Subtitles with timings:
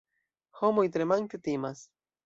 [0.61, 1.89] Homoj tremante timas.